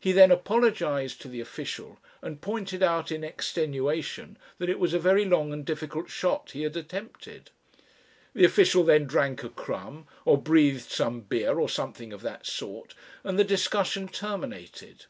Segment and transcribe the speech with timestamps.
[0.00, 4.98] He then apologised to the official and pointed out in extenuation that it was a
[4.98, 7.50] very long and difficult shot he had attempted.
[8.32, 12.94] The official then drank a crumb, or breathed some beer, or something of that sort,
[13.22, 15.04] and the discussion terminated.